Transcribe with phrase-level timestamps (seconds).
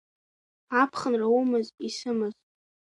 [0.81, 2.35] Аԥхынра умаз, исымаз.